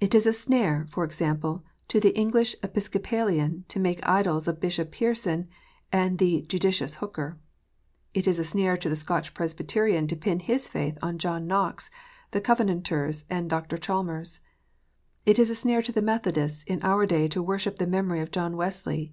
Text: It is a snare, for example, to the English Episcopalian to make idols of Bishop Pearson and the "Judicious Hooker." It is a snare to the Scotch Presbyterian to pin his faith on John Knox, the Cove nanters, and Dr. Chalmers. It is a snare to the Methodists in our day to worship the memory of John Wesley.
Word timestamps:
It 0.00 0.14
is 0.14 0.24
a 0.24 0.32
snare, 0.32 0.86
for 0.88 1.04
example, 1.04 1.62
to 1.88 2.00
the 2.00 2.16
English 2.18 2.56
Episcopalian 2.62 3.66
to 3.68 3.78
make 3.78 4.00
idols 4.08 4.48
of 4.48 4.60
Bishop 4.60 4.90
Pearson 4.92 5.46
and 5.92 6.16
the 6.16 6.40
"Judicious 6.48 6.94
Hooker." 6.94 7.36
It 8.14 8.26
is 8.26 8.38
a 8.38 8.44
snare 8.44 8.78
to 8.78 8.88
the 8.88 8.96
Scotch 8.96 9.34
Presbyterian 9.34 10.06
to 10.06 10.16
pin 10.16 10.40
his 10.40 10.68
faith 10.68 10.96
on 11.02 11.18
John 11.18 11.46
Knox, 11.46 11.90
the 12.30 12.40
Cove 12.40 12.60
nanters, 12.66 13.26
and 13.28 13.50
Dr. 13.50 13.76
Chalmers. 13.76 14.40
It 15.26 15.38
is 15.38 15.50
a 15.50 15.54
snare 15.54 15.82
to 15.82 15.92
the 15.92 16.00
Methodists 16.00 16.62
in 16.62 16.80
our 16.82 17.04
day 17.04 17.28
to 17.28 17.42
worship 17.42 17.76
the 17.76 17.86
memory 17.86 18.20
of 18.20 18.30
John 18.30 18.56
Wesley. 18.56 19.12